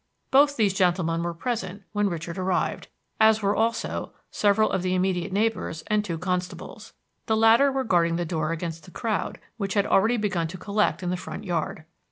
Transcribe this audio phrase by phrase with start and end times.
[0.31, 2.87] Both these gentlemen were present when Richard arrived,
[3.19, 6.93] as were also several of the immediate neighbors and two constables.
[7.27, 11.03] The latter were guarding the door against the crowd, which had already begun to collect
[11.03, 11.85] in the front yard.